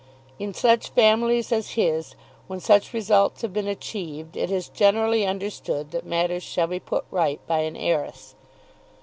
[0.39, 2.15] In such families as his,
[2.47, 7.05] when such results have been achieved, it is generally understood that matters shall be put
[7.11, 8.33] right by an heiress.